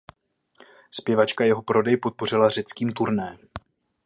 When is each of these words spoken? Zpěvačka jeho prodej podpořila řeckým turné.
Zpěvačka 0.91 1.43
jeho 1.43 1.61
prodej 1.61 1.97
podpořila 1.97 2.49
řeckým 2.49 2.91
turné. 2.93 3.37